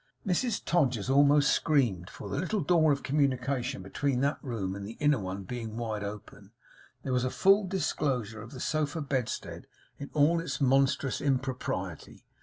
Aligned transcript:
Mrs 0.25 0.63
Todgers 0.65 1.11
almost 1.11 1.51
screamed, 1.53 2.09
for 2.09 2.27
the 2.27 2.39
little 2.39 2.61
door 2.61 2.91
of 2.91 3.03
communication 3.03 3.83
between 3.83 4.21
that 4.21 4.39
room 4.41 4.73
and 4.75 4.83
the 4.83 4.97
inner 4.99 5.19
one 5.19 5.43
being 5.43 5.77
wide 5.77 6.03
open, 6.03 6.51
there 7.03 7.13
was 7.13 7.23
a 7.23 7.29
full 7.29 7.67
disclosure 7.67 8.41
of 8.41 8.49
the 8.49 8.59
sofa 8.59 8.99
bedstead 8.99 9.67
in 9.99 10.09
all 10.15 10.39
its 10.39 10.59
monstrous 10.59 11.21
impropriety. 11.21 12.25